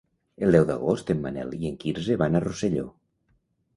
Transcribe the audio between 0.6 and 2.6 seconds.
d'agost en Manel i en Quirze van a